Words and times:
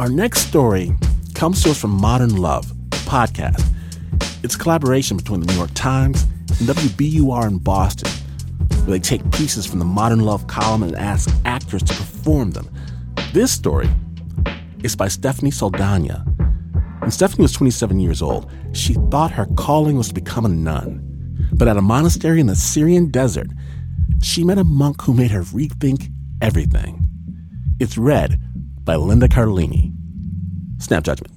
Our 0.00 0.08
next 0.08 0.48
story 0.48 0.96
comes 1.34 1.62
to 1.62 1.72
us 1.72 1.78
from 1.78 1.90
Modern 1.90 2.34
Love, 2.34 2.64
podcast. 2.88 3.62
It's 4.42 4.54
a 4.54 4.58
collaboration 4.58 5.18
between 5.18 5.40
the 5.40 5.46
New 5.48 5.58
York 5.58 5.72
Times 5.74 6.22
and 6.58 6.66
WBUR 6.70 7.46
in 7.46 7.58
Boston, 7.58 8.10
where 8.86 8.92
they 8.92 8.98
take 8.98 9.30
pieces 9.30 9.66
from 9.66 9.78
the 9.78 9.84
Modern 9.84 10.20
Love 10.20 10.46
column 10.46 10.84
and 10.84 10.96
ask 10.96 11.28
actors 11.44 11.82
to 11.82 11.92
perform 11.92 12.52
them. 12.52 12.74
This 13.34 13.52
story 13.52 13.90
is 14.82 14.96
by 14.96 15.08
Stephanie 15.08 15.50
Saldana. 15.50 16.24
When 17.00 17.10
Stephanie 17.10 17.42
was 17.42 17.52
27 17.52 18.00
years 18.00 18.22
old, 18.22 18.50
she 18.72 18.94
thought 19.10 19.32
her 19.32 19.48
calling 19.58 19.98
was 19.98 20.08
to 20.08 20.14
become 20.14 20.46
a 20.46 20.48
nun. 20.48 21.46
But 21.52 21.68
at 21.68 21.76
a 21.76 21.82
monastery 21.82 22.40
in 22.40 22.46
the 22.46 22.56
Syrian 22.56 23.10
desert, 23.10 23.48
she 24.22 24.44
met 24.44 24.56
a 24.56 24.64
monk 24.64 25.02
who 25.02 25.12
made 25.12 25.30
her 25.32 25.42
rethink 25.42 26.10
everything. 26.40 27.06
It's 27.78 27.98
read 27.98 28.40
by 28.90 28.96
Linda 28.96 29.28
Cardellini. 29.28 29.89
Snap 30.80 31.04
Judgment. 31.04 31.32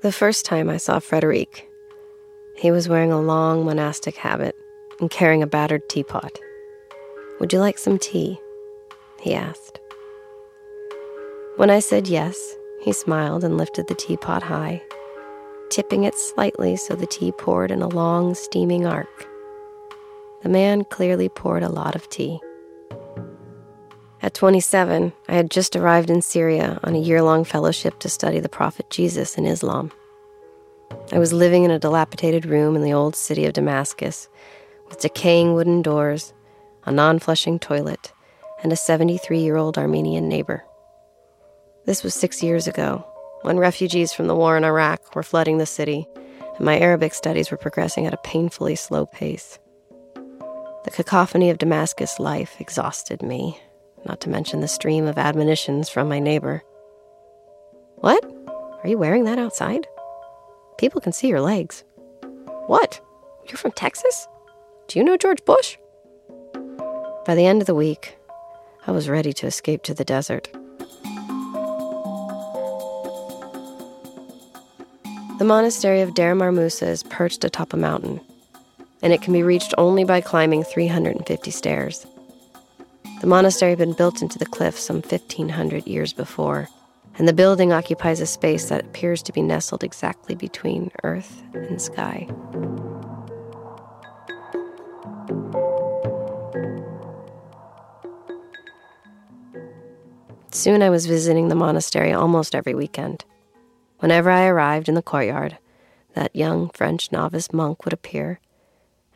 The 0.00 0.12
first 0.12 0.44
time 0.44 0.70
I 0.70 0.76
saw 0.76 1.00
Frederic, 1.00 1.68
he 2.56 2.70
was 2.70 2.88
wearing 2.88 3.12
a 3.12 3.20
long 3.20 3.64
monastic 3.64 4.16
habit 4.16 4.54
and 5.00 5.10
carrying 5.10 5.42
a 5.42 5.46
battered 5.46 5.88
teapot. 5.88 6.38
Would 7.40 7.52
you 7.52 7.58
like 7.58 7.78
some 7.78 7.98
tea? 7.98 8.40
He 9.20 9.34
asked. 9.34 9.80
When 11.56 11.70
I 11.70 11.80
said 11.80 12.06
yes, 12.06 12.36
he 12.80 12.92
smiled 12.92 13.42
and 13.42 13.56
lifted 13.56 13.88
the 13.88 13.94
teapot 13.94 14.44
high, 14.44 14.80
tipping 15.70 16.04
it 16.04 16.14
slightly 16.14 16.76
so 16.76 16.94
the 16.94 17.06
tea 17.06 17.32
poured 17.32 17.72
in 17.72 17.82
a 17.82 17.88
long, 17.88 18.34
steaming 18.34 18.86
arc. 18.86 19.28
The 20.42 20.48
man 20.48 20.84
clearly 20.84 21.28
poured 21.28 21.64
a 21.64 21.68
lot 21.68 21.96
of 21.96 22.08
tea. 22.08 22.40
At 24.20 24.34
27, 24.34 25.12
I 25.28 25.32
had 25.32 25.50
just 25.50 25.76
arrived 25.76 26.10
in 26.10 26.22
Syria 26.22 26.80
on 26.82 26.96
a 26.96 27.00
year 27.00 27.22
long 27.22 27.44
fellowship 27.44 28.00
to 28.00 28.08
study 28.08 28.40
the 28.40 28.48
Prophet 28.48 28.90
Jesus 28.90 29.38
in 29.38 29.46
Islam. 29.46 29.92
I 31.12 31.20
was 31.20 31.32
living 31.32 31.62
in 31.62 31.70
a 31.70 31.78
dilapidated 31.78 32.44
room 32.44 32.74
in 32.74 32.82
the 32.82 32.92
old 32.92 33.14
city 33.14 33.44
of 33.44 33.52
Damascus 33.52 34.28
with 34.88 35.00
decaying 35.00 35.54
wooden 35.54 35.82
doors, 35.82 36.34
a 36.84 36.90
non 36.90 37.20
flushing 37.20 37.60
toilet, 37.60 38.12
and 38.62 38.72
a 38.72 38.76
73 38.76 39.38
year 39.38 39.56
old 39.56 39.78
Armenian 39.78 40.28
neighbor. 40.28 40.64
This 41.86 42.02
was 42.02 42.12
six 42.12 42.42
years 42.42 42.66
ago, 42.66 43.06
when 43.42 43.56
refugees 43.56 44.12
from 44.12 44.26
the 44.26 44.34
war 44.34 44.56
in 44.56 44.64
Iraq 44.64 45.14
were 45.14 45.22
flooding 45.22 45.58
the 45.58 45.66
city, 45.66 46.08
and 46.56 46.64
my 46.64 46.76
Arabic 46.78 47.14
studies 47.14 47.52
were 47.52 47.56
progressing 47.56 48.04
at 48.04 48.14
a 48.14 48.18
painfully 48.18 48.74
slow 48.74 49.06
pace. 49.06 49.60
The 50.84 50.90
cacophony 50.90 51.50
of 51.50 51.58
Damascus 51.58 52.18
life 52.18 52.60
exhausted 52.60 53.22
me, 53.22 53.60
not 54.08 54.20
to 54.22 54.30
mention 54.30 54.60
the 54.60 54.68
stream 54.68 55.06
of 55.06 55.18
admonitions 55.18 55.88
from 55.88 56.08
my 56.08 56.18
neighbor. 56.18 56.62
What? 57.96 58.24
Are 58.82 58.88
you 58.88 58.96
wearing 58.96 59.24
that 59.24 59.38
outside? 59.38 59.86
People 60.78 61.00
can 61.00 61.12
see 61.12 61.28
your 61.28 61.40
legs. 61.40 61.84
What? 62.66 63.00
You're 63.46 63.58
from 63.58 63.72
Texas? 63.72 64.26
Do 64.86 64.98
you 64.98 65.04
know 65.04 65.16
George 65.16 65.44
Bush? 65.44 65.76
By 67.26 67.34
the 67.34 67.44
end 67.44 67.60
of 67.60 67.66
the 67.66 67.74
week, 67.74 68.16
I 68.86 68.92
was 68.92 69.08
ready 69.08 69.32
to 69.34 69.46
escape 69.46 69.82
to 69.82 69.94
the 69.94 70.04
desert. 70.04 70.48
The 75.38 75.44
monastery 75.44 76.00
of 76.00 76.14
Deir 76.14 76.34
Mar 76.34 76.50
Musa 76.50 76.88
is 76.88 77.02
perched 77.02 77.44
atop 77.44 77.72
a 77.72 77.76
mountain, 77.76 78.20
and 79.02 79.12
it 79.12 79.22
can 79.22 79.32
be 79.32 79.42
reached 79.42 79.74
only 79.76 80.04
by 80.04 80.20
climbing 80.20 80.64
350 80.64 81.50
stairs. 81.50 82.06
The 83.20 83.26
monastery 83.26 83.72
had 83.72 83.78
been 83.78 83.94
built 83.94 84.22
into 84.22 84.38
the 84.38 84.46
cliff 84.46 84.78
some 84.78 85.02
1500 85.02 85.88
years 85.88 86.12
before, 86.12 86.68
and 87.18 87.26
the 87.26 87.32
building 87.32 87.72
occupies 87.72 88.20
a 88.20 88.26
space 88.26 88.68
that 88.68 88.86
appears 88.86 89.24
to 89.24 89.32
be 89.32 89.42
nestled 89.42 89.82
exactly 89.82 90.36
between 90.36 90.92
earth 91.02 91.42
and 91.52 91.82
sky. 91.82 92.28
Soon 100.52 100.80
I 100.80 100.90
was 100.90 101.06
visiting 101.06 101.48
the 101.48 101.56
monastery 101.56 102.12
almost 102.12 102.54
every 102.54 102.74
weekend. 102.74 103.24
Whenever 103.98 104.30
I 104.30 104.46
arrived 104.46 104.88
in 104.88 104.94
the 104.94 105.02
courtyard, 105.02 105.58
that 106.14 106.34
young 106.36 106.70
French 106.70 107.10
novice 107.10 107.52
monk 107.52 107.84
would 107.84 107.92
appear, 107.92 108.38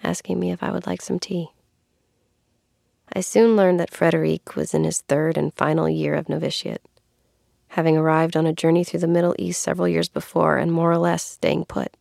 asking 0.02 0.40
me 0.40 0.50
if 0.50 0.60
I 0.60 0.72
would 0.72 0.88
like 0.88 1.02
some 1.02 1.20
tea. 1.20 1.50
I 3.14 3.20
soon 3.20 3.56
learned 3.56 3.78
that 3.78 3.92
Frederic 3.92 4.56
was 4.56 4.72
in 4.72 4.84
his 4.84 5.02
third 5.02 5.36
and 5.36 5.52
final 5.52 5.86
year 5.86 6.14
of 6.14 6.30
novitiate, 6.30 6.80
having 7.68 7.96
arrived 7.96 8.36
on 8.36 8.46
a 8.46 8.54
journey 8.54 8.84
through 8.84 9.00
the 9.00 9.06
Middle 9.06 9.34
East 9.38 9.62
several 9.62 9.86
years 9.86 10.08
before 10.08 10.56
and 10.56 10.72
more 10.72 10.90
or 10.90 10.96
less 10.96 11.22
staying 11.22 11.66
put. 11.66 11.94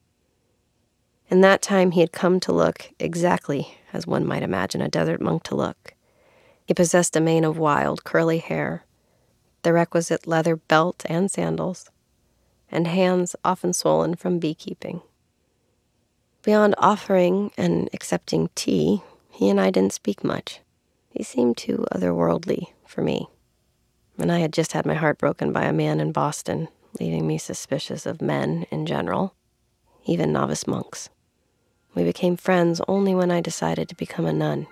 In 1.29 1.41
that 1.41 1.61
time, 1.61 1.91
he 1.91 1.99
had 1.99 2.13
come 2.13 2.39
to 2.41 2.53
look 2.53 2.91
exactly 2.97 3.77
as 3.91 4.07
one 4.07 4.25
might 4.25 4.43
imagine 4.43 4.81
a 4.81 4.87
desert 4.87 5.21
monk 5.21 5.43
to 5.43 5.55
look. 5.55 5.95
He 6.65 6.73
possessed 6.73 7.17
a 7.17 7.19
mane 7.19 7.43
of 7.43 7.57
wild, 7.57 8.05
curly 8.05 8.37
hair, 8.37 8.85
the 9.63 9.73
requisite 9.73 10.27
leather 10.27 10.55
belt 10.55 11.03
and 11.07 11.29
sandals, 11.29 11.89
and 12.71 12.87
hands 12.87 13.35
often 13.43 13.73
swollen 13.73 14.15
from 14.15 14.39
beekeeping. 14.39 15.01
Beyond 16.43 16.73
offering 16.77 17.51
and 17.57 17.89
accepting 17.93 18.49
tea, 18.55 19.03
he 19.29 19.49
and 19.49 19.59
I 19.59 19.71
didn't 19.71 19.93
speak 19.93 20.23
much. 20.23 20.61
He 21.11 21.23
seemed 21.23 21.57
too 21.57 21.85
otherworldly 21.93 22.67
for 22.85 23.01
me. 23.03 23.27
And 24.17 24.31
I 24.31 24.39
had 24.39 24.53
just 24.53 24.73
had 24.73 24.85
my 24.85 24.95
heart 24.95 25.17
broken 25.17 25.51
by 25.51 25.65
a 25.65 25.73
man 25.73 25.99
in 25.99 26.11
Boston, 26.11 26.69
leaving 26.99 27.27
me 27.27 27.37
suspicious 27.37 28.05
of 28.05 28.21
men 28.21 28.65
in 28.71 28.85
general, 28.85 29.35
even 30.05 30.31
novice 30.31 30.65
monks. 30.67 31.09
We 31.93 32.03
became 32.03 32.37
friends 32.37 32.81
only 32.87 33.13
when 33.13 33.31
I 33.31 33.41
decided 33.41 33.89
to 33.89 33.95
become 33.95 34.25
a 34.25 34.33
nun. 34.33 34.67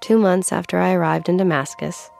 Two 0.00 0.18
months 0.18 0.52
after 0.52 0.78
I 0.78 0.92
arrived 0.92 1.28
in 1.28 1.36
Damascus, 1.36 2.10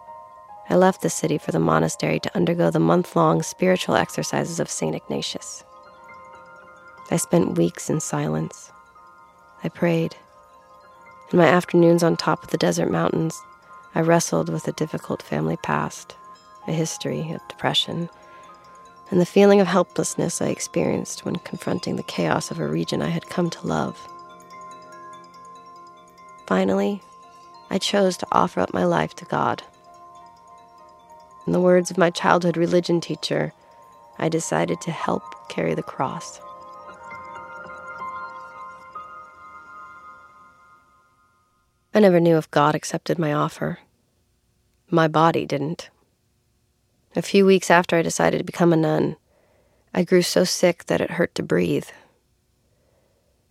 I 0.68 0.74
left 0.74 1.02
the 1.02 1.10
city 1.10 1.38
for 1.38 1.52
the 1.52 1.60
monastery 1.60 2.18
to 2.20 2.36
undergo 2.36 2.70
the 2.70 2.80
month 2.80 3.14
long 3.14 3.42
spiritual 3.42 3.94
exercises 3.96 4.58
of 4.58 4.70
St. 4.70 4.94
Ignatius. 4.94 5.64
I 7.10 7.16
spent 7.16 7.56
weeks 7.56 7.88
in 7.88 8.00
silence. 8.00 8.72
I 9.62 9.68
prayed. 9.68 10.16
In 11.32 11.38
my 11.38 11.46
afternoons 11.46 12.04
on 12.04 12.16
top 12.16 12.44
of 12.44 12.50
the 12.50 12.58
desert 12.58 12.88
mountains, 12.88 13.42
I 13.96 14.00
wrestled 14.00 14.48
with 14.48 14.68
a 14.68 14.72
difficult 14.72 15.22
family 15.22 15.56
past, 15.56 16.14
a 16.68 16.72
history 16.72 17.32
of 17.32 17.48
depression, 17.48 18.08
and 19.10 19.20
the 19.20 19.26
feeling 19.26 19.60
of 19.60 19.66
helplessness 19.66 20.40
I 20.40 20.48
experienced 20.48 21.24
when 21.24 21.36
confronting 21.36 21.96
the 21.96 22.04
chaos 22.04 22.52
of 22.52 22.60
a 22.60 22.68
region 22.68 23.02
I 23.02 23.08
had 23.08 23.28
come 23.28 23.50
to 23.50 23.66
love. 23.66 23.98
Finally, 26.46 27.02
I 27.70 27.78
chose 27.78 28.16
to 28.18 28.28
offer 28.30 28.60
up 28.60 28.72
my 28.72 28.84
life 28.84 29.14
to 29.16 29.24
God. 29.24 29.64
In 31.44 31.52
the 31.52 31.60
words 31.60 31.90
of 31.90 31.98
my 31.98 32.10
childhood 32.10 32.56
religion 32.56 33.00
teacher, 33.00 33.52
I 34.16 34.28
decided 34.28 34.80
to 34.82 34.92
help 34.92 35.48
carry 35.48 35.74
the 35.74 35.82
cross. 35.82 36.40
I 41.96 42.00
never 42.00 42.20
knew 42.20 42.36
if 42.36 42.50
God 42.50 42.74
accepted 42.74 43.18
my 43.18 43.32
offer. 43.32 43.78
My 44.90 45.08
body 45.08 45.46
didn't. 45.46 45.88
A 47.16 47.22
few 47.22 47.46
weeks 47.46 47.70
after 47.70 47.96
I 47.96 48.02
decided 48.02 48.36
to 48.36 48.44
become 48.44 48.74
a 48.74 48.76
nun, 48.76 49.16
I 49.94 50.04
grew 50.04 50.20
so 50.20 50.44
sick 50.44 50.84
that 50.84 51.00
it 51.00 51.12
hurt 51.12 51.34
to 51.36 51.42
breathe. 51.42 51.88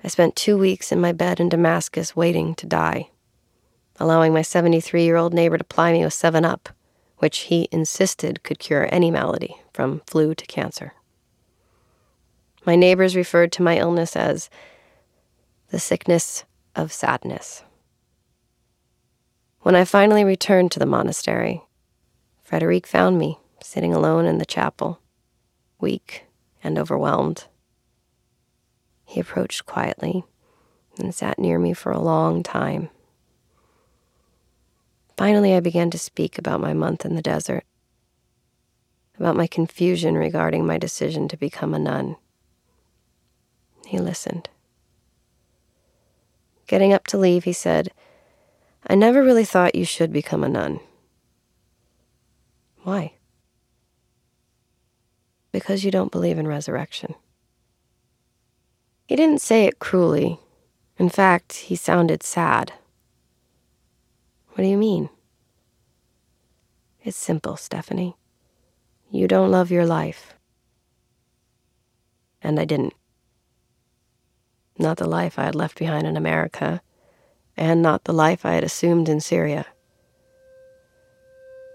I 0.04 0.10
spent 0.10 0.36
two 0.36 0.60
weeks 0.60 0.92
in 0.92 1.02
my 1.02 1.12
bed 1.12 1.40
in 1.40 1.50
Damascus 1.50 2.16
waiting 2.16 2.54
to 2.56 2.68
die, 2.68 3.10
allowing 4.00 4.32
my 4.32 4.44
73 4.44 5.04
year 5.04 5.16
old 5.16 5.34
neighbor 5.34 5.58
to 5.58 5.64
ply 5.64 5.92
me 5.92 6.04
with 6.04 6.14
7 6.14 6.46
Up 6.46 6.70
which 7.18 7.40
he 7.40 7.68
insisted 7.72 8.44
could 8.44 8.59
cure 8.59 8.88
any 8.91 9.09
malady, 9.09 9.56
from 9.74 10.02
flu 10.06 10.36
to 10.36 10.46
cancer. 10.46 10.94
My 12.66 12.76
neighbors 12.76 13.16
referred 13.16 13.52
to 13.53 13.64
my 13.64 13.78
illness 13.78 14.16
as 14.16 14.52
the 15.70 15.80
sickness 15.80 16.44
of 16.76 16.94
sadness. 16.94 17.64
When 19.66 19.76
I 19.76 19.84
finally 19.84 20.23
returned 20.23 20.72
to 20.73 20.79
the 20.79 20.85
monastery, 20.85 21.64
Frederic 22.44 22.85
found 22.85 23.17
me 23.17 23.40
sitting 23.64 23.96
alone 23.96 24.26
in 24.26 24.38
the 24.38 24.46
chapel, 24.46 25.00
weak 25.79 26.26
and 26.64 26.78
overwhelmed. 26.78 27.46
He 29.06 29.20
approached 29.20 29.66
quietly 29.66 30.23
and 31.00 31.16
sat 31.16 31.40
near 31.40 31.58
me 31.58 31.73
for 31.73 31.91
a 31.91 32.00
long 32.00 32.44
time. 32.44 32.91
Finally, 35.17 35.56
I 35.56 35.62
began 35.62 35.90
to 35.90 35.97
speak 35.97 36.38
about 36.38 36.62
my 36.62 36.76
month 36.76 37.03
in 37.03 37.16
the 37.16 37.23
desert, 37.23 37.64
about 39.17 39.35
my 39.35 39.47
confusion 39.47 40.14
regarding 40.14 40.67
my 40.67 40.78
decision 40.78 41.28
to 41.29 41.38
become 41.38 41.73
a 41.73 41.79
nun. 41.79 42.17
He 43.88 43.97
listened. 43.97 44.47
Getting 46.67 46.94
up 46.94 47.08
to 47.08 47.17
leave, 47.17 47.46
he 47.46 47.53
said, 47.53 47.90
I 48.87 48.96
never 48.96 49.23
really 49.23 49.46
thought 49.46 49.76
you 49.76 49.85
should 49.85 50.14
become 50.14 50.43
a 50.43 50.49
nun. 50.49 50.79
Why? 52.84 53.14
Because 55.52 55.84
you 55.84 55.90
don't 55.90 56.11
believe 56.11 56.37
in 56.37 56.47
resurrection. 56.47 57.16
He 59.08 59.16
didn't 59.16 59.41
say 59.41 59.66
it 59.66 59.79
cruelly. 59.79 60.40
In 60.97 61.09
fact, 61.09 61.53
he 61.53 61.76
sounded 61.76 62.22
sad. 62.22 62.73
What 64.49 64.64
do 64.64 64.70
you 64.70 64.78
mean? 64.78 65.09
It's 67.03 67.17
simple, 67.17 67.58
Stephanie. 67.58 68.16
You 69.11 69.28
don't 69.28 69.52
love 69.52 69.72
your 69.72 69.85
life. 69.85 70.35
And 72.41 72.59
I 72.59 72.66
didn't. 72.66 72.93
Not 74.78 74.97
the 74.97 75.08
life 75.08 75.40
I 75.40 75.46
had 75.46 75.55
left 75.55 75.78
behind 75.78 76.05
in 76.05 76.17
America, 76.17 76.81
and 77.57 77.81
not 77.81 78.03
the 78.03 78.13
life 78.13 78.46
I 78.46 78.53
had 78.53 78.63
assumed 78.63 79.09
in 79.09 79.19
Syria. 79.19 79.66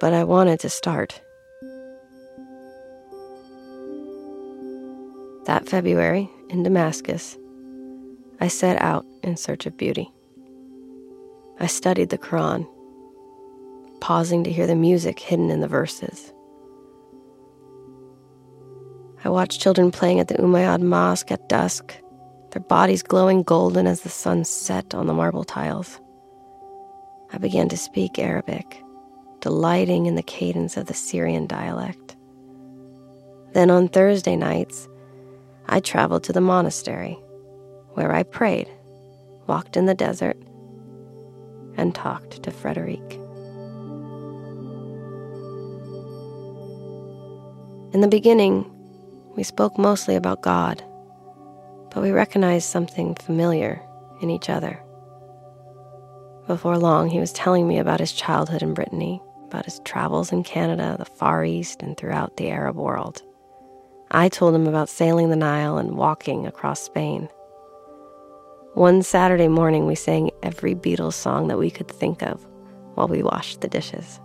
But 0.00 0.12
I 0.12 0.24
wanted 0.24 0.60
to 0.60 0.68
start. 0.68 1.20
That 5.46 5.68
February, 5.68 6.30
in 6.48 6.62
Damascus, 6.62 7.36
I 8.40 8.48
set 8.48 8.80
out 8.80 9.04
in 9.22 9.36
search 9.36 9.66
of 9.66 9.76
beauty. 9.76 10.10
I 11.58 11.66
studied 11.66 12.08
the 12.08 12.18
Quran, 12.18 12.66
pausing 14.00 14.44
to 14.44 14.52
hear 14.52 14.66
the 14.66 14.74
music 14.74 15.18
hidden 15.18 15.50
in 15.50 15.60
the 15.60 15.68
verses. 15.68 16.32
I 19.22 19.28
watched 19.28 19.60
children 19.60 19.90
playing 19.90 20.20
at 20.20 20.28
the 20.28 20.34
Umayyad 20.36 20.80
Mosque 20.80 21.30
at 21.30 21.48
dusk, 21.50 21.94
their 22.50 22.62
bodies 22.62 23.02
glowing 23.02 23.42
golden 23.42 23.86
as 23.86 24.00
the 24.00 24.08
sun 24.08 24.44
set 24.44 24.94
on 24.94 25.06
the 25.06 25.14
marble 25.14 25.44
tiles. 25.44 26.00
I 27.32 27.38
began 27.38 27.68
to 27.68 27.76
speak 27.76 28.18
Arabic, 28.18 28.82
delighting 29.40 30.06
in 30.06 30.16
the 30.16 30.22
cadence 30.22 30.76
of 30.76 30.86
the 30.86 30.94
Syrian 30.94 31.46
dialect. 31.46 32.16
Then 33.52 33.70
on 33.70 33.88
Thursday 33.88 34.36
nights, 34.36 34.88
I 35.68 35.80
traveled 35.80 36.24
to 36.24 36.32
the 36.32 36.40
monastery, 36.40 37.18
where 37.94 38.12
I 38.12 38.24
prayed, 38.24 38.68
walked 39.46 39.76
in 39.76 39.86
the 39.86 39.94
desert, 39.94 40.36
and 41.76 41.94
talked 41.94 42.42
to 42.42 42.50
Frederic. 42.50 43.00
In 47.92 48.00
the 48.00 48.08
beginning, 48.08 48.70
we 49.36 49.42
spoke 49.42 49.78
mostly 49.78 50.14
about 50.16 50.42
God, 50.42 50.84
but 51.90 52.02
we 52.02 52.10
recognized 52.10 52.68
something 52.68 53.14
familiar 53.14 53.82
in 54.20 54.30
each 54.30 54.48
other. 54.48 54.82
Before 56.46 56.78
long, 56.78 57.08
he 57.08 57.20
was 57.20 57.32
telling 57.32 57.68
me 57.68 57.78
about 57.78 58.00
his 58.00 58.12
childhood 58.12 58.62
in 58.62 58.74
Brittany, 58.74 59.22
about 59.44 59.64
his 59.64 59.80
travels 59.84 60.32
in 60.32 60.42
Canada, 60.42 60.96
the 60.98 61.04
Far 61.04 61.44
East, 61.44 61.82
and 61.82 61.96
throughout 61.96 62.36
the 62.36 62.50
Arab 62.50 62.76
world. 62.76 63.22
I 64.10 64.28
told 64.28 64.54
him 64.54 64.66
about 64.66 64.88
sailing 64.88 65.30
the 65.30 65.36
Nile 65.36 65.78
and 65.78 65.96
walking 65.96 66.46
across 66.46 66.80
Spain. 66.80 67.28
One 68.74 69.02
Saturday 69.02 69.48
morning, 69.48 69.86
we 69.86 69.94
sang 69.94 70.30
every 70.42 70.74
Beatles 70.74 71.14
song 71.14 71.48
that 71.48 71.58
we 71.58 71.70
could 71.70 71.88
think 71.88 72.22
of 72.22 72.44
while 72.94 73.08
we 73.08 73.22
washed 73.22 73.60
the 73.60 73.68
dishes. 73.68 74.20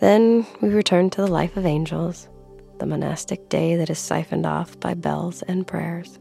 Then 0.00 0.46
we 0.60 0.68
returned 0.68 1.12
to 1.12 1.22
the 1.22 1.26
life 1.26 1.56
of 1.56 1.66
angels, 1.66 2.28
the 2.78 2.86
monastic 2.86 3.48
day 3.48 3.76
that 3.76 3.90
is 3.90 3.98
siphoned 3.98 4.46
off 4.46 4.78
by 4.80 4.94
bells 4.94 5.42
and 5.42 5.66
prayers. 5.66 6.18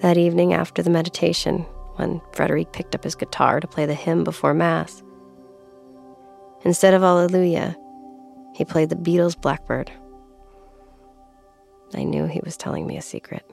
That 0.00 0.16
evening 0.16 0.52
after 0.52 0.82
the 0.82 0.90
meditation, 0.90 1.60
when 1.96 2.20
Frederic 2.32 2.72
picked 2.72 2.94
up 2.94 3.04
his 3.04 3.14
guitar 3.14 3.60
to 3.60 3.66
play 3.66 3.86
the 3.86 3.94
hymn 3.94 4.24
before 4.24 4.54
Mass, 4.54 5.02
instead 6.64 6.94
of 6.94 7.02
Alleluia, 7.02 7.76
he 8.54 8.64
played 8.64 8.90
the 8.90 8.96
Beatles' 8.96 9.40
Blackbird. 9.40 9.90
I 11.94 12.04
knew 12.04 12.26
he 12.26 12.40
was 12.44 12.56
telling 12.56 12.86
me 12.86 12.96
a 12.96 13.02
secret. 13.02 13.48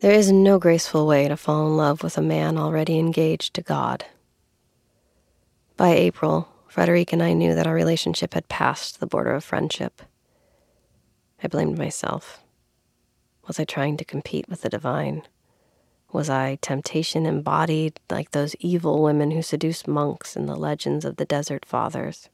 There 0.00 0.12
is 0.12 0.30
no 0.30 0.58
graceful 0.58 1.06
way 1.06 1.28
to 1.28 1.36
fall 1.36 1.66
in 1.66 1.76
love 1.76 2.02
with 2.02 2.18
a 2.18 2.22
man 2.22 2.58
already 2.58 2.98
engaged 2.98 3.54
to 3.54 3.62
God. 3.62 4.04
By 5.76 5.94
April, 5.94 6.48
Frederic 6.74 7.12
and 7.12 7.22
I 7.22 7.34
knew 7.34 7.54
that 7.54 7.68
our 7.68 7.72
relationship 7.72 8.34
had 8.34 8.48
passed 8.48 8.98
the 8.98 9.06
border 9.06 9.32
of 9.32 9.44
friendship. 9.44 10.02
I 11.40 11.46
blamed 11.46 11.78
myself. 11.78 12.42
Was 13.46 13.60
I 13.60 13.64
trying 13.64 13.96
to 13.98 14.04
compete 14.04 14.48
with 14.48 14.62
the 14.62 14.68
divine? 14.68 15.22
Was 16.10 16.28
I 16.28 16.58
temptation 16.60 17.26
embodied 17.26 18.00
like 18.10 18.32
those 18.32 18.56
evil 18.58 19.04
women 19.04 19.30
who 19.30 19.40
seduced 19.40 19.86
monks 19.86 20.34
in 20.34 20.46
the 20.46 20.56
legends 20.56 21.04
of 21.04 21.14
the 21.14 21.24
Desert 21.24 21.64
Fathers? 21.64 22.28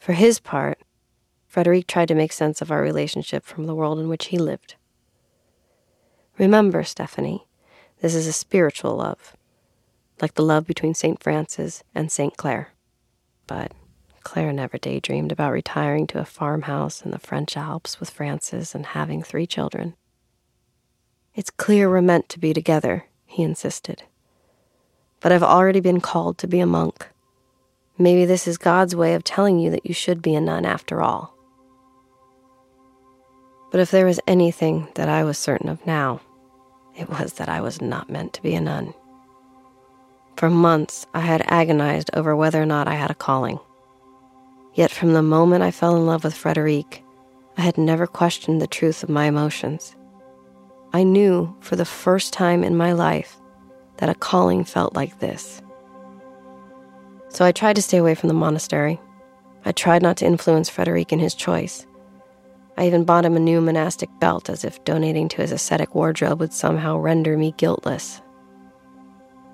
For 0.00 0.14
his 0.14 0.40
part, 0.40 0.78
Frederic 1.46 1.86
tried 1.86 2.08
to 2.08 2.14
make 2.14 2.32
sense 2.32 2.62
of 2.62 2.72
our 2.72 2.80
relationship 2.80 3.44
from 3.44 3.66
the 3.66 3.74
world 3.74 3.98
in 3.98 4.08
which 4.08 4.28
he 4.28 4.38
lived. 4.38 4.76
Remember, 6.38 6.84
Stephanie, 6.84 7.46
this 8.00 8.14
is 8.14 8.26
a 8.26 8.32
spiritual 8.32 8.96
love, 8.96 9.36
like 10.22 10.34
the 10.34 10.42
love 10.42 10.66
between 10.66 10.94
St. 10.94 11.20
Francis 11.20 11.82
and 11.94 12.10
St. 12.10 12.36
Clare. 12.36 12.68
But 13.48 13.72
Clare 14.22 14.52
never 14.52 14.78
daydreamed 14.78 15.32
about 15.32 15.52
retiring 15.52 16.06
to 16.06 16.20
a 16.20 16.24
farmhouse 16.24 17.02
in 17.02 17.10
the 17.10 17.18
French 17.18 17.56
Alps 17.56 17.98
with 17.98 18.08
Francis 18.08 18.72
and 18.72 18.86
having 18.86 19.22
three 19.22 19.48
children. 19.48 19.94
It's 21.34 21.50
clear 21.50 21.90
we're 21.90 22.00
meant 22.00 22.28
to 22.30 22.38
be 22.38 22.54
together, 22.54 23.06
he 23.26 23.42
insisted. 23.42 24.04
But 25.20 25.32
I've 25.32 25.42
already 25.42 25.80
been 25.80 26.00
called 26.00 26.38
to 26.38 26.46
be 26.46 26.60
a 26.60 26.66
monk. 26.66 27.08
Maybe 27.98 28.24
this 28.24 28.46
is 28.46 28.58
God's 28.58 28.94
way 28.94 29.14
of 29.14 29.24
telling 29.24 29.58
you 29.58 29.70
that 29.70 29.86
you 29.86 29.92
should 29.92 30.22
be 30.22 30.34
a 30.34 30.40
nun 30.40 30.64
after 30.64 31.02
all. 31.02 31.34
But 33.72 33.80
if 33.80 33.90
there 33.90 34.06
was 34.06 34.20
anything 34.26 34.88
that 34.94 35.08
I 35.08 35.24
was 35.24 35.38
certain 35.38 35.68
of 35.68 35.84
now, 35.86 36.20
it 36.96 37.08
was 37.08 37.34
that 37.34 37.48
I 37.48 37.60
was 37.60 37.80
not 37.80 38.10
meant 38.10 38.34
to 38.34 38.42
be 38.42 38.54
a 38.54 38.60
nun. 38.60 38.94
For 40.42 40.50
months, 40.50 41.06
I 41.14 41.20
had 41.20 41.44
agonized 41.46 42.10
over 42.14 42.34
whether 42.34 42.60
or 42.60 42.66
not 42.66 42.88
I 42.88 42.94
had 42.94 43.12
a 43.12 43.14
calling. 43.14 43.60
Yet 44.74 44.90
from 44.90 45.12
the 45.12 45.22
moment 45.22 45.62
I 45.62 45.70
fell 45.70 45.94
in 45.94 46.04
love 46.04 46.24
with 46.24 46.34
Frederic, 46.34 47.04
I 47.56 47.60
had 47.60 47.78
never 47.78 48.08
questioned 48.08 48.60
the 48.60 48.66
truth 48.66 49.04
of 49.04 49.08
my 49.08 49.26
emotions. 49.26 49.94
I 50.92 51.04
knew 51.04 51.56
for 51.60 51.76
the 51.76 51.84
first 51.84 52.32
time 52.32 52.64
in 52.64 52.76
my 52.76 52.90
life 52.90 53.36
that 53.98 54.08
a 54.08 54.16
calling 54.16 54.64
felt 54.64 54.96
like 54.96 55.20
this. 55.20 55.62
So 57.28 57.44
I 57.44 57.52
tried 57.52 57.76
to 57.76 57.82
stay 57.82 57.98
away 57.98 58.16
from 58.16 58.26
the 58.26 58.34
monastery. 58.34 59.00
I 59.64 59.70
tried 59.70 60.02
not 60.02 60.16
to 60.16 60.26
influence 60.26 60.68
Frederic 60.68 61.12
in 61.12 61.20
his 61.20 61.36
choice. 61.36 61.86
I 62.76 62.88
even 62.88 63.04
bought 63.04 63.24
him 63.24 63.36
a 63.36 63.38
new 63.38 63.60
monastic 63.60 64.10
belt 64.18 64.50
as 64.50 64.64
if 64.64 64.82
donating 64.82 65.28
to 65.28 65.42
his 65.42 65.52
ascetic 65.52 65.94
wardrobe 65.94 66.40
would 66.40 66.52
somehow 66.52 66.98
render 66.98 67.38
me 67.38 67.54
guiltless. 67.58 68.20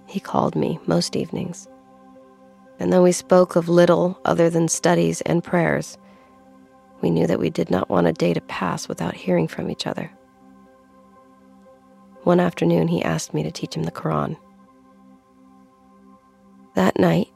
He 0.09 0.21
called 0.21 0.57
me 0.57 0.81
most 0.87 1.15
evenings. 1.15 1.69
And 2.81 2.93
though 2.93 3.03
we 3.03 3.13
spoke 3.13 3.57
of 3.57 3.69
little 3.69 4.19
other 4.25 4.49
than 4.49 4.69
studies 4.69 5.21
and 5.23 5.45
prayers, 5.45 5.99
we 7.03 7.11
knew 7.11 7.27
that 7.27 7.39
we 7.39 7.51
did 7.51 7.71
not 7.71 7.91
want 7.91 8.07
a 8.07 8.13
day 8.13 8.33
to 8.33 8.41
pass 8.41 8.89
without 8.89 9.15
hearing 9.15 9.47
from 9.47 9.71
each 9.71 9.87
other. 9.87 10.11
One 12.23 12.41
afternoon, 12.41 12.89
he 12.89 13.03
asked 13.03 13.35
me 13.35 13.43
to 13.43 13.51
teach 13.51 13.75
him 13.75 13.85
the 13.85 13.91
Quran. 13.91 14.37
That 16.75 16.99
night, 16.99 17.29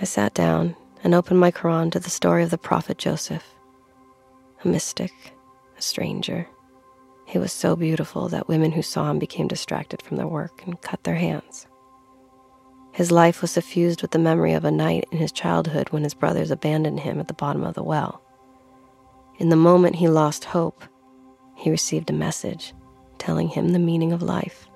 I 0.00 0.04
sat 0.04 0.34
down 0.34 0.76
and 1.04 1.14
opened 1.14 1.38
my 1.40 1.50
Quran 1.50 1.92
to 1.92 2.00
the 2.00 2.10
story 2.10 2.42
of 2.42 2.50
the 2.50 2.58
Prophet 2.58 2.98
Joseph 2.98 3.44
a 4.64 4.68
mystic, 4.68 5.12
a 5.76 5.82
stranger. 5.82 6.46
He 7.26 7.38
was 7.38 7.52
so 7.52 7.74
beautiful 7.74 8.28
that 8.28 8.48
women 8.48 8.72
who 8.72 8.82
saw 8.82 9.10
him 9.10 9.18
became 9.18 9.48
distracted 9.48 10.02
from 10.02 10.16
their 10.16 10.28
work 10.28 10.62
and 10.66 10.80
cut 10.80 11.02
their 11.04 11.16
hands. 11.16 11.66
His 12.92 13.10
life 13.10 13.40
was 13.40 13.50
suffused 13.50 14.02
with 14.02 14.10
the 14.10 14.18
memory 14.18 14.52
of 14.52 14.64
a 14.64 14.70
night 14.70 15.06
in 15.10 15.18
his 15.18 15.32
childhood 15.32 15.88
when 15.90 16.04
his 16.04 16.14
brothers 16.14 16.50
abandoned 16.50 17.00
him 17.00 17.18
at 17.18 17.28
the 17.28 17.34
bottom 17.34 17.64
of 17.64 17.74
the 17.74 17.82
well. 17.82 18.22
In 19.38 19.48
the 19.48 19.56
moment 19.56 19.96
he 19.96 20.08
lost 20.08 20.44
hope, 20.44 20.84
he 21.56 21.70
received 21.70 22.10
a 22.10 22.14
message 22.14 22.74
telling 23.18 23.48
him 23.48 23.70
the 23.70 23.78
meaning 23.78 24.12
of 24.12 24.22
life. 24.22 24.68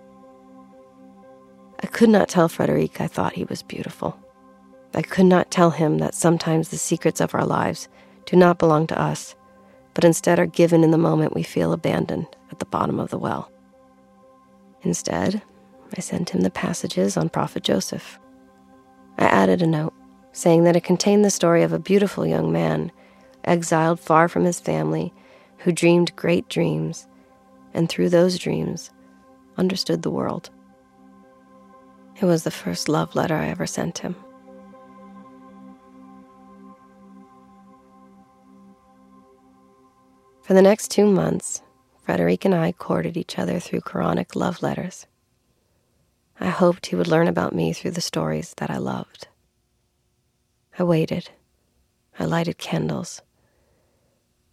I 1.83 1.87
could 1.87 2.09
not 2.09 2.29
tell 2.29 2.49
Frederic 2.49 3.01
I 3.01 3.07
thought 3.07 3.35
he 3.35 3.45
was 3.45 3.63
beautiful. 3.63 4.19
I 4.95 5.03
could 5.03 5.27
not 5.27 5.51
tell 5.51 5.71
him 5.71 5.99
that 5.99 6.15
sometimes 6.15 6.71
the 6.71 6.79
secrets 6.79 7.21
of 7.21 7.35
our 7.35 7.45
lives 7.45 7.89
do 8.25 8.37
not 8.37 8.59
belong 8.59 8.87
to 8.87 9.01
us 9.01 9.35
but 9.97 10.05
instead 10.05 10.39
are 10.39 10.45
given 10.45 10.85
in 10.85 10.91
the 10.91 10.99
moment 10.99 11.35
we 11.35 11.43
feel 11.43 11.73
abandoned 11.73 12.27
at 12.51 12.59
the 12.59 12.67
bottom 12.67 13.01
of 13.01 13.09
the 13.09 13.17
well. 13.17 13.51
Instead, 14.83 15.41
I 15.97 16.01
sent 16.01 16.31
him 16.31 16.41
the 16.41 16.51
passages 16.51 17.17
on 17.17 17.29
Prophet 17.29 17.63
Joseph. 17.63 18.19
I 19.19 19.25
added 19.25 19.63
a 19.63 19.67
note 19.67 19.95
saying 20.33 20.65
that 20.65 20.77
it 20.77 20.85
contained 20.85 21.25
the 21.25 21.31
story 21.31 21.63
of 21.63 21.73
a 21.73 21.79
beautiful 21.79 22.27
young 22.27 22.53
man, 22.53 22.93
exiled 23.45 23.99
far 23.99 24.29
from 24.29 24.45
his 24.45 24.61
family, 24.61 25.13
who 25.59 25.73
dreamed 25.73 26.15
great 26.15 26.47
dreams, 26.51 27.07
and 27.73 27.89
through 27.89 28.11
those 28.11 28.39
dreams, 28.39 28.91
understood 29.57 30.03
the 30.03 30.11
world. 30.11 30.51
It 32.21 32.27
was 32.27 32.45
the 32.45 32.51
first 32.51 32.89
love 32.89 33.15
letter 33.15 33.35
I 33.35 33.49
ever 33.49 33.67
sent 33.67 33.99
him. 33.99 34.15
For 40.43 40.53
the 40.53 40.63
next 40.63 40.91
two 40.91 41.07
months, 41.07 41.63
Frederic 42.03 42.45
and 42.45 42.55
I 42.55 42.73
courted 42.73 43.17
each 43.17 43.39
other 43.39 43.59
through 43.59 43.81
Quranic 43.81 44.37
love 44.37 44.63
letters. 44.63 45.07
I 46.39 46.49
hoped 46.49 46.87
he 46.87 46.97
would 46.97 47.09
learn 47.09 47.29
about 47.29 47.55
me 47.55 47.73
through 47.73 47.93
the 47.93 48.01
stories 48.01 48.55
that 48.59 48.71
I 48.71 48.77
loved. 48.77 49.29
I 50.79 50.83
waited. 50.83 51.31
I 52.19 52.25
lighted 52.25 52.59
candles. 52.59 53.23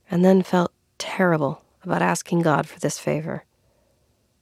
And 0.10 0.24
then 0.24 0.44
felt 0.44 0.72
terrible 0.98 1.62
about 1.84 2.02
asking 2.02 2.42
God 2.42 2.68
for 2.68 2.80
this 2.80 3.00
favor. 3.00 3.44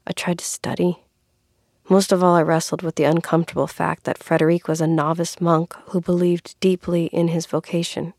I 0.05 0.11
tried 0.11 0.37
to 0.39 0.45
study. 0.45 1.03
Most 1.89 2.11
of 2.11 2.23
all, 2.23 2.35
I 2.35 2.43
wrestled 2.43 2.83
with 2.83 2.95
the 2.95 3.05
uncomfortable 3.05 3.67
fact 3.67 4.03
that 4.03 4.19
Frederic 4.19 4.67
was 4.67 4.79
a 4.79 4.87
novice 4.87 5.41
monk 5.41 5.75
who 5.87 5.99
believed 5.99 6.59
deeply 6.59 7.05
in 7.07 7.29
his 7.29 7.47
vocation. 7.47 8.13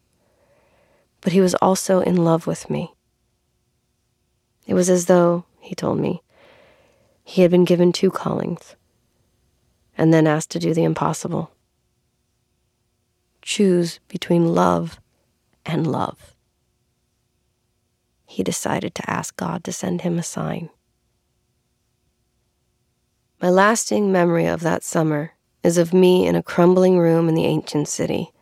But 1.20 1.32
he 1.32 1.40
was 1.40 1.54
also 1.56 2.00
in 2.00 2.16
love 2.16 2.48
with 2.48 2.68
me. 2.68 2.94
It 4.66 4.74
was 4.74 4.90
as 4.90 5.06
though, 5.06 5.44
he 5.60 5.76
told 5.76 6.00
me, 6.00 6.22
he 7.22 7.42
had 7.42 7.50
been 7.52 7.64
given 7.64 7.92
two 7.92 8.10
callings 8.10 8.74
and 9.96 10.12
then 10.12 10.26
asked 10.26 10.50
to 10.50 10.58
do 10.58 10.74
the 10.74 10.84
impossible. 10.84 11.50
Choose 13.42 14.00
between 14.08 14.54
love 14.54 15.00
and 15.66 15.86
love. 15.86 16.34
He 18.26 18.42
decided 18.42 18.94
to 18.94 19.10
ask 19.10 19.36
God 19.36 19.64
to 19.64 19.72
send 19.72 20.02
him 20.02 20.18
a 20.18 20.22
sign. 20.22 20.70
My 23.40 23.50
lasting 23.50 24.12
memory 24.12 24.46
of 24.46 24.60
that 24.60 24.84
summer 24.84 25.32
is 25.62 25.76
of 25.76 25.92
me 25.92 26.26
in 26.26 26.36
a 26.36 26.42
crumbling 26.42 26.98
room 26.98 27.28
in 27.28 27.34
the 27.34 27.44
ancient 27.44 27.88
city 27.88 28.32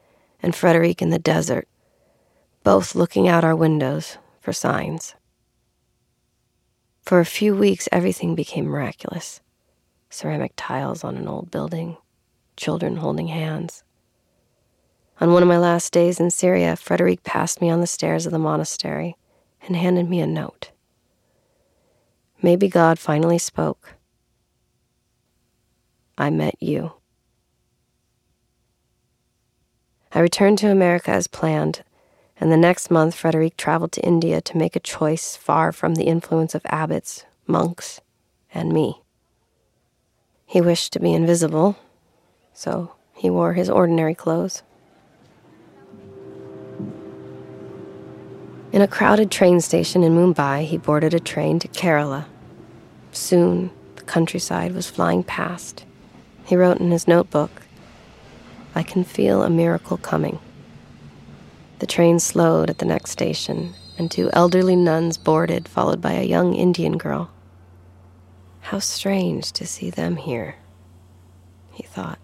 and 0.43 0.55
Frederic 0.55 1.03
in 1.03 1.11
the 1.11 1.19
desert, 1.19 1.67
both 2.63 2.95
looking 2.95 3.27
out 3.27 3.45
our 3.45 3.57
windows 3.57 4.19
for 4.41 4.53
signs. 4.53 5.15
For 7.03 7.19
a 7.19 7.27
few 7.27 7.57
weeks, 7.57 7.89
everything 7.91 8.35
became 8.35 8.67
miraculous 8.67 9.41
ceramic 10.11 10.53
tiles 10.57 11.03
on 11.03 11.17
an 11.17 11.27
old 11.27 11.51
building, 11.51 11.97
children 12.57 12.97
holding 12.97 13.29
hands. 13.29 13.83
On 15.21 15.33
one 15.33 15.43
of 15.43 15.49
my 15.49 15.59
last 15.59 15.93
days 15.93 16.21
in 16.21 16.31
Syria, 16.31 16.77
Frederic 16.77 17.23
passed 17.23 17.61
me 17.61 17.71
on 17.71 17.81
the 17.81 17.87
stairs 17.87 18.27
of 18.27 18.33
the 18.33 18.39
monastery 18.39 19.17
and 19.63 19.77
handed 19.77 20.09
me 20.09 20.21
a 20.21 20.27
note. 20.27 20.71
Maybe 22.43 22.69
God 22.69 22.99
finally 22.99 23.39
spoke. 23.39 23.95
I 26.19 26.31
met 26.31 26.57
you. 26.61 26.93
I 30.13 30.21
returned 30.21 30.59
to 30.59 30.71
America 30.71 31.11
as 31.11 31.27
planned 31.27 31.83
and 32.41 32.51
the 32.51 32.57
next 32.57 32.91
month 32.91 33.15
Frederic 33.15 33.57
traveled 33.57 33.93
to 33.93 34.05
India 34.05 34.41
to 34.41 34.57
make 34.57 34.75
a 34.75 34.81
choice 34.81 35.37
far 35.37 35.73
from 35.73 35.95
the 35.95 36.05
influence 36.05 36.55
of 36.55 36.63
abbots, 36.65 37.27
monks, 37.47 38.01
and 38.53 38.73
me. 38.73 39.00
He 40.51 40.61
wished 40.61 40.93
to 40.95 40.99
be 40.99 41.15
invisible, 41.15 41.77
so 42.53 42.95
he 43.15 43.31
wore 43.31 43.53
his 43.53 43.71
ordinary 43.71 44.17
clothes. 44.17 44.65
In 48.73 48.83
a 48.83 48.89
crowded 48.89 49.31
train 49.31 49.61
station 49.61 50.03
in 50.03 50.17
Mumbai, 50.17 50.65
he 50.65 50.77
boarded 50.77 51.15
a 51.15 51.21
train 51.21 51.61
to 51.61 51.69
Kerala. 51.69 52.25
Soon, 53.13 53.71
the 53.95 54.03
countryside 54.03 54.73
was 54.73 54.91
flying 54.91 55.23
past. 55.23 55.85
He 56.45 56.57
wrote 56.57 56.81
in 56.81 56.91
his 56.91 57.07
notebook, 57.07 57.63
I 58.75 58.83
can 58.83 59.05
feel 59.05 59.45
a 59.45 59.51
miracle 59.51 59.99
coming. 59.99 60.41
The 61.79 61.87
train 61.87 62.19
slowed 62.19 62.71
at 62.71 62.79
the 62.79 62.85
next 62.85 63.13
station, 63.13 63.73
and 63.97 64.11
two 64.11 64.31
elderly 64.33 64.75
nuns 64.75 65.17
boarded, 65.17 65.69
followed 65.69 66.01
by 66.01 66.15
a 66.15 66.25
young 66.25 66.55
Indian 66.55 66.99
girl. 66.99 67.31
How 68.61 68.79
strange 68.79 69.53
to 69.53 69.67
see 69.67 69.91
them 69.91 70.17
here, 70.17 70.57
he 71.73 71.83
thought. 71.83 72.19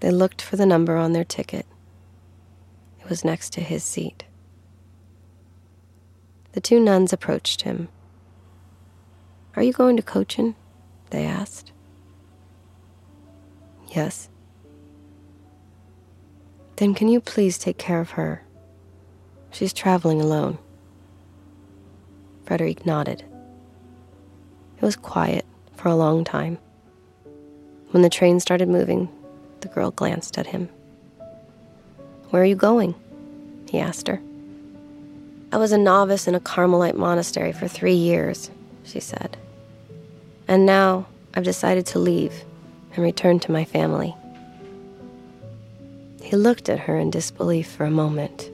They 0.00 0.10
looked 0.10 0.42
for 0.42 0.56
the 0.56 0.66
number 0.66 0.96
on 0.96 1.12
their 1.12 1.24
ticket. 1.24 1.66
It 3.00 3.08
was 3.08 3.24
next 3.24 3.52
to 3.54 3.60
his 3.60 3.82
seat. 3.82 4.24
The 6.52 6.60
two 6.60 6.78
nuns 6.78 7.12
approached 7.12 7.62
him. 7.62 7.88
Are 9.56 9.62
you 9.62 9.72
going 9.72 9.96
to 9.96 10.02
Cochin? 10.02 10.54
They 11.10 11.24
asked. 11.24 11.72
Yes. 13.88 14.28
Then 16.76 16.94
can 16.94 17.08
you 17.08 17.20
please 17.20 17.56
take 17.56 17.78
care 17.78 18.00
of 18.00 18.10
her? 18.10 18.44
She's 19.50 19.72
traveling 19.72 20.20
alone. 20.20 20.58
Frederic 22.44 22.84
nodded. 22.84 23.24
Was 24.84 24.96
quiet 24.96 25.46
for 25.76 25.88
a 25.88 25.94
long 25.94 26.24
time. 26.24 26.58
When 27.92 28.02
the 28.02 28.10
train 28.10 28.38
started 28.38 28.68
moving, 28.68 29.08
the 29.60 29.68
girl 29.68 29.90
glanced 29.90 30.36
at 30.36 30.48
him. 30.48 30.68
Where 32.28 32.42
are 32.42 32.44
you 32.44 32.54
going? 32.54 32.94
he 33.70 33.78
asked 33.78 34.08
her. 34.08 34.20
I 35.50 35.56
was 35.56 35.72
a 35.72 35.78
novice 35.78 36.28
in 36.28 36.34
a 36.34 36.40
Carmelite 36.40 36.98
monastery 36.98 37.50
for 37.50 37.66
three 37.66 37.94
years, 37.94 38.50
she 38.82 39.00
said. 39.00 39.38
And 40.48 40.66
now 40.66 41.06
I've 41.32 41.44
decided 41.44 41.86
to 41.86 41.98
leave 41.98 42.44
and 42.94 43.02
return 43.02 43.40
to 43.40 43.52
my 43.52 43.64
family. 43.64 44.14
He 46.20 46.36
looked 46.36 46.68
at 46.68 46.80
her 46.80 46.98
in 46.98 47.10
disbelief 47.10 47.70
for 47.70 47.86
a 47.86 47.90
moment 47.90 48.50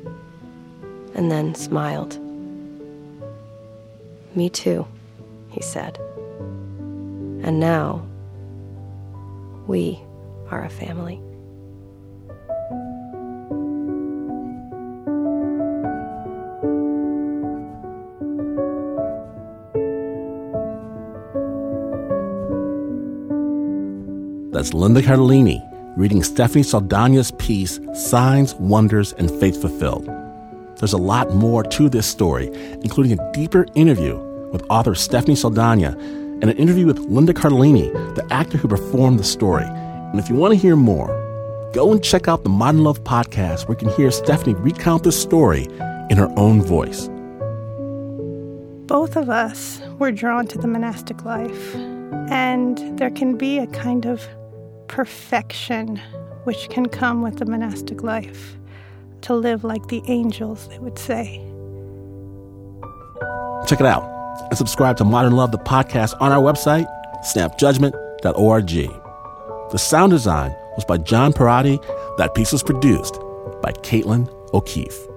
and 1.17 1.29
then 1.29 1.57
smiled. 1.57 2.21
Me 4.37 4.49
too, 4.49 4.87
he 5.51 5.61
said. 5.61 5.99
And 7.43 7.59
now, 7.59 8.07
we 9.67 9.99
are 10.51 10.65
a 10.65 10.69
family. 10.69 11.21
That's 24.53 24.75
Linda 24.75 25.01
Cardellini 25.01 25.67
reading 25.97 26.23
Stephanie 26.23 26.63
Saldana's 26.63 27.31
piece, 27.33 27.81
Signs, 27.95 28.55
Wonders, 28.57 29.13
and 29.15 29.31
Fates 29.31 29.57
Fulfilled. 29.57 30.07
There's 30.77 30.93
a 30.93 30.99
lot 30.99 31.35
more 31.35 31.63
to 31.63 31.89
this 31.89 32.07
story, 32.07 32.51
including 32.83 33.19
a 33.19 33.33
deeper 33.33 33.67
interview 33.75 34.19
with 34.53 34.63
author 34.69 34.95
Stephanie 34.95 35.37
Saldana 35.37 35.97
and 36.41 36.51
an 36.51 36.57
interview 36.57 36.87
with 36.87 36.99
Linda 36.99 37.35
Cardellini, 37.35 37.93
the 38.15 38.27
actor 38.33 38.57
who 38.57 38.69
performed 38.69 39.19
the 39.19 39.25
story. 39.25 39.65
And 39.65 40.19
if 40.19 40.29
you 40.29 40.35
want 40.35 40.53
to 40.55 40.59
hear 40.59 40.75
more, 40.77 41.09
go 41.75 41.93
and 41.93 42.03
check 42.03 42.29
out 42.29 42.43
the 42.43 42.49
Modern 42.49 42.83
Love 42.83 43.05
podcast 43.05 43.69
where 43.69 43.79
you 43.79 43.87
can 43.87 43.95
hear 43.97 44.11
Stephanie 44.11 44.55
recount 44.55 45.05
the 45.05 45.13
story 45.13 45.65
in 46.09 46.17
her 46.17 46.33
own 46.37 46.63
voice. 46.63 47.09
Both 48.87 49.17
of 49.17 49.29
us 49.29 49.81
were 49.99 50.11
drawn 50.11 50.47
to 50.49 50.59
the 50.59 50.67
monastic 50.67 51.25
life, 51.25 51.75
and 52.29 52.99
there 52.99 53.11
can 53.11 53.37
be 53.37 53.59
a 53.59 53.67
kind 53.69 54.05
of 54.05 54.27
perfection 54.89 56.01
which 56.45 56.69
can 56.71 56.87
come 56.87 57.23
with 57.23 57.39
the 57.39 57.45
monastic 57.45 58.03
life, 58.03 58.57
to 59.21 59.35
live 59.35 59.63
like 59.63 59.87
the 59.89 60.03
angels, 60.07 60.69
they 60.69 60.79
would 60.79 60.99
say. 60.99 61.37
Check 63.69 63.79
it 63.79 63.87
out 63.87 64.20
and 64.49 64.57
subscribe 64.57 64.97
to 64.99 65.05
Modern 65.05 65.35
Love, 65.37 65.53
the 65.53 65.59
podcast, 65.59 66.15
on 66.21 66.33
our 66.33 66.43
website, 66.43 66.87
snapjudgment.org. 67.25 68.71
The 69.71 69.79
sound 69.79 70.11
design 70.11 70.55
was 70.77 70.85
by 70.85 70.99
John 70.99 71.33
Perotti. 71.33 71.79
That 72.19 72.35
piece 72.35 72.53
was 72.53 72.63
produced 72.63 73.15
by 73.63 73.73
Caitlin 73.83 74.29
O'Keefe. 74.53 75.10